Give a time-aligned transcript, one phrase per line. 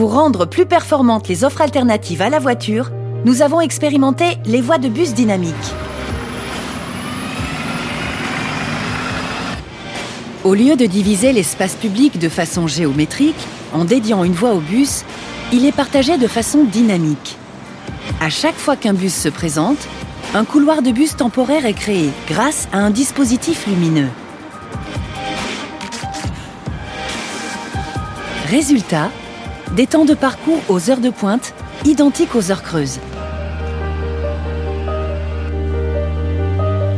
[0.00, 2.90] rendre plus performantes les offres alternatives à la voiture,
[3.24, 5.54] nous avons expérimenté les voies de bus dynamiques.
[10.44, 13.36] Au lieu de diviser l'espace public de façon géométrique,
[13.72, 15.04] en dédiant une voie au bus,
[15.52, 17.36] il est partagé de façon dynamique.
[18.20, 19.86] À chaque fois qu'un bus se présente,
[20.34, 24.08] un couloir de bus temporaire est créé grâce à un dispositif lumineux.
[28.48, 29.10] Résultat,
[29.74, 31.54] des temps de parcours aux heures de pointe
[31.84, 33.00] identiques aux heures creuses.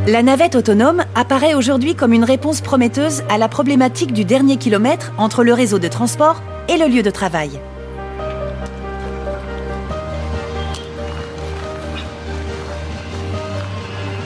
[0.07, 5.13] La navette autonome apparaît aujourd'hui comme une réponse prometteuse à la problématique du dernier kilomètre
[5.17, 7.59] entre le réseau de transport et le lieu de travail.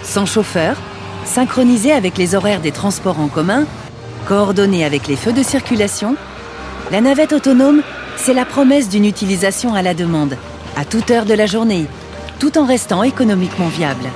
[0.03, 0.75] Sans chauffeur,
[1.23, 3.65] synchronisé avec les horaires des transports en commun,
[4.27, 6.15] coordonné avec les feux de circulation,
[6.91, 7.83] la navette autonome,
[8.21, 10.35] c'est la promesse d'une utilisation à la demande,
[10.75, 11.85] à toute heure de la journée,
[12.39, 14.09] tout en restant économiquement viable.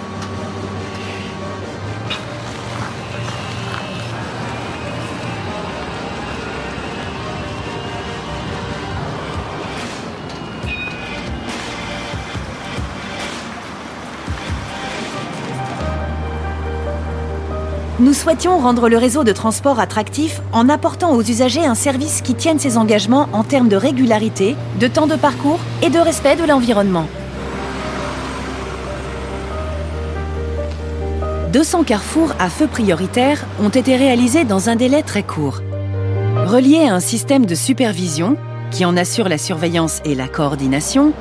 [18.00, 22.34] Nous souhaitions rendre le réseau de transport attractif en apportant aux usagers un service qui
[22.34, 26.44] tienne ses engagements en termes de régularité, de temps de parcours et de respect de
[26.44, 27.06] l'environnement.
[31.52, 35.62] 200 carrefours à feu prioritaire ont été réalisés dans un délai très court.
[36.48, 38.38] Reliés à un système de supervision
[38.72, 41.14] qui en assure la surveillance et la coordination,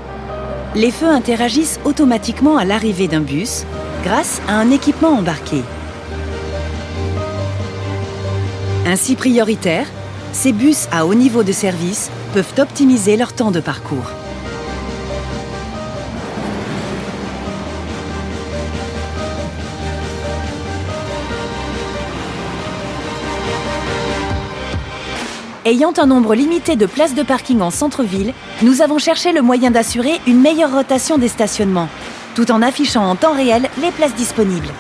[0.74, 3.66] les feux interagissent automatiquement à l'arrivée d'un bus
[4.04, 5.62] grâce à un équipement embarqué.
[8.84, 9.86] Ainsi prioritaires,
[10.32, 14.10] ces bus à haut niveau de service peuvent optimiser leur temps de parcours.
[25.64, 29.70] Ayant un nombre limité de places de parking en centre-ville, nous avons cherché le moyen
[29.70, 31.88] d'assurer une meilleure rotation des stationnements,
[32.34, 34.72] tout en affichant en temps réel les places disponibles.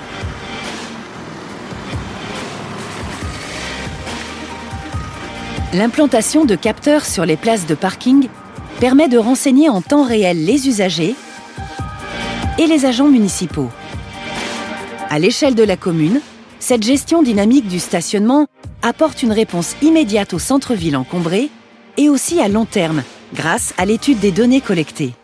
[5.74, 8.28] L'implantation de capteurs sur les places de parking
[8.78, 11.14] permet de renseigner en temps réel les usagers
[12.58, 13.70] et les agents municipaux.
[15.08, 16.20] À l'échelle de la commune,
[16.58, 18.48] cette gestion dynamique du stationnement
[18.82, 21.48] apporte une réponse immédiate au centre-ville encombré
[21.96, 23.02] et aussi à long terme
[23.32, 25.14] grâce à l'étude des données collectées.